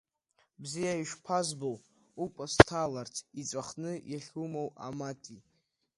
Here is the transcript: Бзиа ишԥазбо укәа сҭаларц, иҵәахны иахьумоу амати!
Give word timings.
Бзиа 0.61 1.01
ишԥазбо 1.01 1.69
укәа 2.23 2.45
сҭаларц, 2.53 3.15
иҵәахны 3.39 3.91
иахьумоу 4.11 4.69
амати! 4.87 5.39